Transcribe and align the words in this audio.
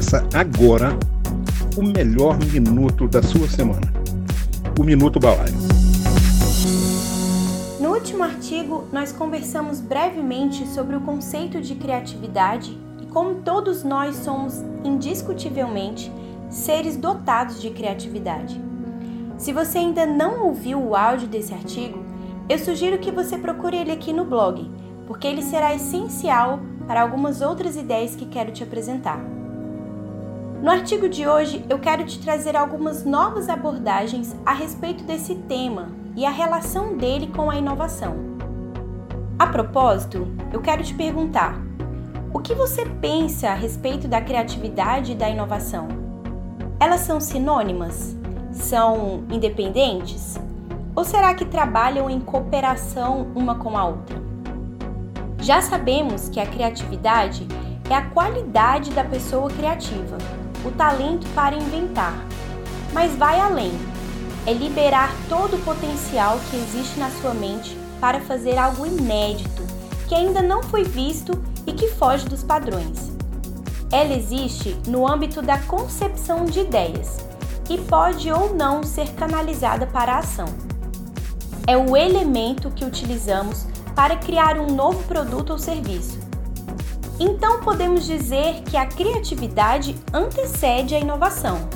Começa 0.00 0.26
agora 0.32 0.98
o 1.76 1.82
melhor 1.82 2.38
minuto 2.38 3.06
da 3.06 3.22
sua 3.22 3.46
semana. 3.46 3.92
O 4.78 4.82
Minuto 4.82 5.20
Balaio. 5.20 5.52
No 7.78 7.90
último 7.90 8.24
artigo, 8.24 8.84
nós 8.90 9.12
conversamos 9.12 9.78
brevemente 9.78 10.66
sobre 10.68 10.96
o 10.96 11.02
conceito 11.02 11.60
de 11.60 11.74
criatividade 11.74 12.74
e 13.02 13.06
como 13.08 13.42
todos 13.42 13.84
nós 13.84 14.16
somos 14.16 14.64
indiscutivelmente 14.82 16.10
seres 16.48 16.96
dotados 16.96 17.60
de 17.60 17.68
criatividade. 17.68 18.58
Se 19.36 19.52
você 19.52 19.76
ainda 19.76 20.06
não 20.06 20.46
ouviu 20.46 20.82
o 20.82 20.96
áudio 20.96 21.28
desse 21.28 21.52
artigo, 21.52 22.02
eu 22.48 22.58
sugiro 22.58 22.98
que 23.00 23.12
você 23.12 23.36
procure 23.36 23.76
ele 23.76 23.92
aqui 23.92 24.14
no 24.14 24.24
blog, 24.24 24.66
porque 25.06 25.26
ele 25.26 25.42
será 25.42 25.74
essencial 25.74 26.58
para 26.86 27.02
algumas 27.02 27.42
outras 27.42 27.76
ideias 27.76 28.16
que 28.16 28.24
quero 28.24 28.50
te 28.50 28.62
apresentar. 28.62 29.39
No 30.62 30.70
artigo 30.70 31.08
de 31.08 31.26
hoje, 31.26 31.64
eu 31.70 31.78
quero 31.78 32.04
te 32.04 32.18
trazer 32.18 32.54
algumas 32.54 33.02
novas 33.02 33.48
abordagens 33.48 34.36
a 34.44 34.52
respeito 34.52 35.02
desse 35.04 35.34
tema 35.34 35.88
e 36.14 36.26
a 36.26 36.30
relação 36.30 36.98
dele 36.98 37.28
com 37.28 37.50
a 37.50 37.56
inovação. 37.56 38.14
A 39.38 39.46
propósito, 39.46 40.28
eu 40.52 40.60
quero 40.60 40.84
te 40.84 40.92
perguntar: 40.92 41.58
o 42.30 42.40
que 42.40 42.54
você 42.54 42.84
pensa 42.84 43.48
a 43.48 43.54
respeito 43.54 44.06
da 44.06 44.20
criatividade 44.20 45.12
e 45.12 45.14
da 45.14 45.30
inovação? 45.30 45.88
Elas 46.78 47.00
são 47.00 47.20
sinônimas? 47.20 48.14
São 48.52 49.24
independentes? 49.30 50.38
Ou 50.94 51.04
será 51.04 51.32
que 51.32 51.46
trabalham 51.46 52.10
em 52.10 52.20
cooperação 52.20 53.28
uma 53.34 53.54
com 53.54 53.78
a 53.78 53.86
outra? 53.86 54.20
Já 55.38 55.62
sabemos 55.62 56.28
que 56.28 56.38
a 56.38 56.44
criatividade 56.44 57.48
é 57.88 57.94
a 57.94 58.10
qualidade 58.10 58.90
da 58.90 59.02
pessoa 59.02 59.48
criativa, 59.48 60.18
o 60.64 60.70
talento 60.70 61.26
para 61.34 61.56
inventar. 61.56 62.14
Mas 62.92 63.14
vai 63.16 63.38
além. 63.40 63.72
É 64.46 64.52
liberar 64.52 65.14
todo 65.28 65.56
o 65.56 65.60
potencial 65.60 66.38
que 66.50 66.56
existe 66.56 66.98
na 66.98 67.10
sua 67.10 67.34
mente 67.34 67.76
para 68.00 68.20
fazer 68.20 68.58
algo 68.58 68.86
inédito, 68.86 69.62
que 70.08 70.14
ainda 70.14 70.40
não 70.40 70.62
foi 70.62 70.82
visto 70.82 71.32
e 71.66 71.72
que 71.72 71.88
foge 71.88 72.26
dos 72.26 72.42
padrões. 72.42 73.10
Ela 73.92 74.14
existe 74.14 74.76
no 74.86 75.06
âmbito 75.06 75.42
da 75.42 75.58
concepção 75.58 76.44
de 76.44 76.60
ideias 76.60 77.18
e 77.68 77.78
pode 77.78 78.30
ou 78.32 78.54
não 78.54 78.82
ser 78.82 79.12
canalizada 79.14 79.86
para 79.86 80.14
a 80.14 80.18
ação. 80.18 80.46
É 81.66 81.76
o 81.76 81.96
elemento 81.96 82.70
que 82.70 82.84
utilizamos 82.84 83.66
para 83.94 84.16
criar 84.16 84.58
um 84.58 84.74
novo 84.74 85.02
produto 85.04 85.50
ou 85.50 85.58
serviço. 85.58 86.29
Então 87.22 87.60
podemos 87.60 88.06
dizer 88.06 88.62
que 88.62 88.78
a 88.78 88.86
criatividade 88.86 89.94
antecede 90.10 90.94
a 90.94 90.98
inovação. 90.98 91.68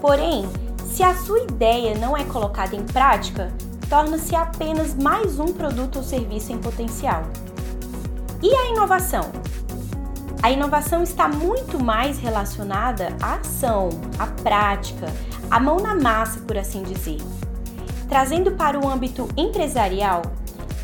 Porém, 0.00 0.48
se 0.86 1.02
a 1.02 1.12
sua 1.12 1.40
ideia 1.40 1.98
não 1.98 2.16
é 2.16 2.22
colocada 2.22 2.76
em 2.76 2.84
prática, 2.84 3.52
torna-se 3.90 4.36
apenas 4.36 4.94
mais 4.94 5.40
um 5.40 5.52
produto 5.52 5.96
ou 5.96 6.04
serviço 6.04 6.52
em 6.52 6.58
potencial. 6.58 7.24
E 8.40 8.54
a 8.54 8.70
inovação? 8.70 9.32
A 10.40 10.52
inovação 10.52 11.02
está 11.02 11.26
muito 11.26 11.82
mais 11.82 12.20
relacionada 12.20 13.08
à 13.20 13.34
ação, 13.34 13.88
à 14.20 14.28
prática, 14.28 15.06
à 15.50 15.58
mão 15.58 15.78
na 15.78 15.96
massa, 15.96 16.38
por 16.40 16.56
assim 16.56 16.84
dizer. 16.84 17.18
Trazendo 18.08 18.52
para 18.52 18.78
o 18.78 18.88
âmbito 18.88 19.28
empresarial, 19.36 20.22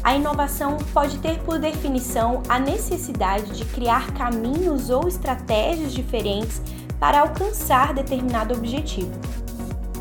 a 0.02 0.16
inovação 0.16 0.78
pode 0.92 1.18
ter 1.18 1.38
por 1.40 1.58
definição 1.58 2.42
a 2.48 2.58
necessidade 2.58 3.52
de 3.52 3.64
criar 3.64 4.12
caminhos 4.14 4.90
ou 4.90 5.06
estratégias 5.06 5.92
diferentes 5.92 6.60
para 6.98 7.20
alcançar 7.20 7.94
determinado 7.94 8.54
objetivo. 8.54 9.12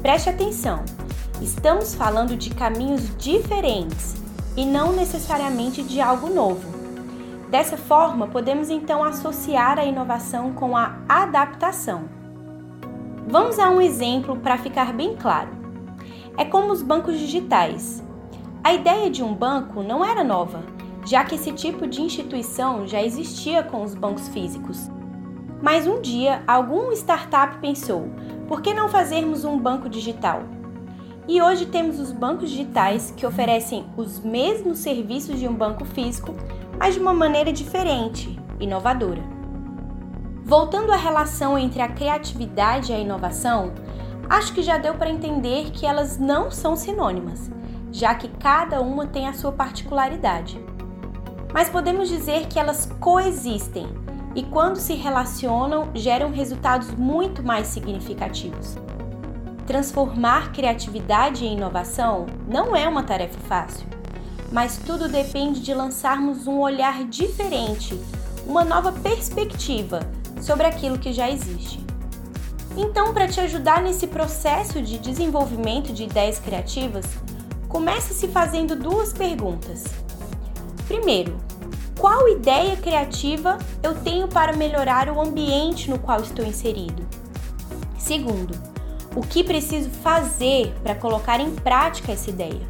Preste 0.01 0.29
atenção, 0.29 0.83
estamos 1.39 1.93
falando 1.93 2.35
de 2.35 2.49
caminhos 2.49 3.15
diferentes 3.17 4.15
e 4.57 4.65
não 4.65 4.91
necessariamente 4.91 5.83
de 5.83 6.01
algo 6.01 6.29
novo. 6.29 6.81
Dessa 7.51 7.77
forma, 7.77 8.27
podemos 8.27 8.69
então 8.69 9.03
associar 9.03 9.77
a 9.77 9.85
inovação 9.85 10.53
com 10.53 10.75
a 10.75 10.97
adaptação. 11.07 12.05
Vamos 13.27 13.59
a 13.59 13.69
um 13.69 13.79
exemplo 13.79 14.37
para 14.37 14.57
ficar 14.57 14.93
bem 14.93 15.15
claro. 15.15 15.49
É 16.37 16.45
como 16.45 16.71
os 16.71 16.81
bancos 16.81 17.19
digitais. 17.19 18.01
A 18.63 18.75
ideia 18.75 19.09
de 19.09 19.23
um 19.23 19.33
banco 19.33 19.81
não 19.81 20.05
era 20.05 20.23
nova, 20.23 20.63
já 21.03 21.25
que 21.25 21.33
esse 21.33 21.51
tipo 21.51 21.87
de 21.87 21.99
instituição 21.99 22.87
já 22.87 23.01
existia 23.01 23.63
com 23.63 23.81
os 23.81 23.95
bancos 23.95 24.27
físicos. 24.27 24.87
Mas 25.63 25.87
um 25.87 25.99
dia, 25.99 26.43
algum 26.45 26.91
startup 26.91 27.57
pensou: 27.57 28.07
por 28.47 28.61
que 28.61 28.71
não 28.71 28.87
fazermos 28.87 29.43
um 29.45 29.57
banco 29.57 29.89
digital? 29.89 30.43
E 31.27 31.41
hoje 31.41 31.65
temos 31.65 31.99
os 31.99 32.11
bancos 32.11 32.51
digitais 32.51 33.11
que 33.17 33.25
oferecem 33.25 33.83
os 33.97 34.19
mesmos 34.19 34.77
serviços 34.77 35.39
de 35.39 35.47
um 35.47 35.53
banco 35.53 35.83
físico, 35.83 36.35
mas 36.77 36.93
de 36.93 36.99
uma 36.99 37.15
maneira 37.15 37.51
diferente, 37.51 38.39
inovadora. 38.59 39.23
Voltando 40.45 40.91
à 40.91 40.97
relação 40.97 41.57
entre 41.57 41.81
a 41.81 41.87
criatividade 41.87 42.91
e 42.91 42.95
a 42.95 42.99
inovação, 42.99 43.73
acho 44.29 44.53
que 44.53 44.61
já 44.61 44.77
deu 44.77 44.93
para 44.93 45.09
entender 45.09 45.71
que 45.71 45.83
elas 45.83 46.19
não 46.19 46.51
são 46.51 46.75
sinônimas 46.75 47.49
já 47.91 48.15
que 48.15 48.27
cada 48.27 48.81
uma 48.81 49.05
tem 49.05 49.27
a 49.27 49.33
sua 49.33 49.51
particularidade. 49.51 50.59
Mas 51.53 51.69
podemos 51.69 52.07
dizer 52.07 52.47
que 52.47 52.57
elas 52.57 52.89
coexistem 52.99 53.87
e, 54.33 54.43
quando 54.43 54.77
se 54.77 54.93
relacionam, 54.93 55.89
geram 55.93 56.31
resultados 56.31 56.91
muito 56.91 57.43
mais 57.43 57.67
significativos. 57.67 58.77
Transformar 59.67 60.51
criatividade 60.51 61.45
em 61.45 61.53
inovação 61.53 62.25
não 62.47 62.75
é 62.75 62.87
uma 62.87 63.03
tarefa 63.03 63.39
fácil, 63.47 63.87
mas 64.51 64.77
tudo 64.77 65.07
depende 65.07 65.61
de 65.61 65.73
lançarmos 65.73 66.47
um 66.47 66.59
olhar 66.59 67.03
diferente, 67.05 67.99
uma 68.45 68.63
nova 68.63 68.91
perspectiva 68.91 69.99
sobre 70.41 70.65
aquilo 70.65 70.97
que 70.97 71.13
já 71.13 71.29
existe. 71.29 71.85
Então, 72.75 73.13
para 73.13 73.27
te 73.27 73.39
ajudar 73.39 73.81
nesse 73.81 74.07
processo 74.07 74.81
de 74.81 74.97
desenvolvimento 74.97 75.91
de 75.91 76.03
ideias 76.03 76.39
criativas, 76.39 77.05
Comece 77.71 78.13
se 78.13 78.27
fazendo 78.27 78.75
duas 78.75 79.13
perguntas. 79.13 79.85
Primeiro, 80.89 81.37
qual 81.97 82.27
ideia 82.27 82.75
criativa 82.75 83.57
eu 83.81 83.95
tenho 83.95 84.27
para 84.27 84.51
melhorar 84.51 85.09
o 85.09 85.21
ambiente 85.21 85.89
no 85.89 85.97
qual 85.97 86.19
estou 86.19 86.45
inserido? 86.45 87.01
Segundo, 87.97 88.53
o 89.15 89.21
que 89.21 89.41
preciso 89.41 89.89
fazer 89.89 90.73
para 90.83 90.95
colocar 90.95 91.39
em 91.39 91.55
prática 91.55 92.11
essa 92.11 92.29
ideia? 92.29 92.67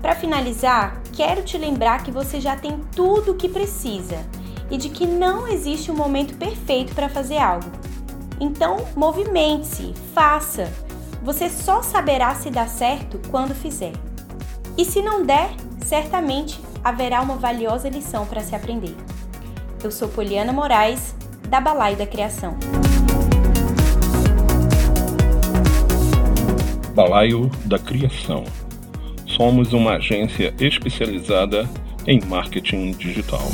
Para 0.00 0.14
finalizar, 0.14 1.02
quero 1.12 1.42
te 1.42 1.58
lembrar 1.58 2.04
que 2.04 2.12
você 2.12 2.40
já 2.40 2.54
tem 2.54 2.78
tudo 2.94 3.32
o 3.32 3.36
que 3.36 3.48
precisa 3.48 4.24
e 4.70 4.76
de 4.76 4.90
que 4.90 5.08
não 5.08 5.48
existe 5.48 5.90
um 5.90 5.96
momento 5.96 6.36
perfeito 6.36 6.94
para 6.94 7.08
fazer 7.08 7.38
algo. 7.38 7.68
Então, 8.38 8.76
movimente-se, 8.94 9.92
faça 10.14 10.72
você 11.24 11.48
só 11.48 11.80
saberá 11.80 12.34
se 12.34 12.50
dá 12.50 12.66
certo 12.66 13.18
quando 13.30 13.54
fizer. 13.54 13.92
E 14.76 14.84
se 14.84 15.00
não 15.00 15.24
der, 15.24 15.48
certamente 15.82 16.60
haverá 16.84 17.22
uma 17.22 17.36
valiosa 17.36 17.88
lição 17.88 18.26
para 18.26 18.42
se 18.42 18.54
aprender. 18.54 18.94
Eu 19.82 19.90
sou 19.90 20.06
Poliana 20.06 20.52
Moraes, 20.52 21.16
da 21.48 21.62
Balai 21.62 21.96
da 21.96 22.06
Criação. 22.06 22.58
Balaio 26.94 27.50
da 27.64 27.78
Criação. 27.78 28.44
Somos 29.26 29.72
uma 29.72 29.94
agência 29.94 30.54
especializada 30.60 31.66
em 32.06 32.20
marketing 32.26 32.90
digital. 32.92 33.48